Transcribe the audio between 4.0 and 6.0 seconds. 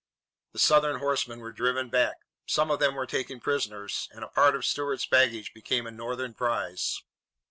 and a part of Stuart's baggage became a